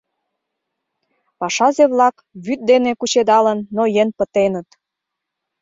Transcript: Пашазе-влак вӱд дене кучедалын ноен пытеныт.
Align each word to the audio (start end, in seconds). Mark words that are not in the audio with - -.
Пашазе-влак 1.39 2.15
вӱд 2.45 2.59
дене 2.71 2.91
кучедалын 2.99 3.59
ноен 3.75 4.09
пытеныт. 4.17 4.67